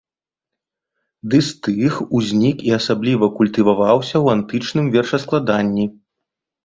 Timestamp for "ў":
4.13-4.27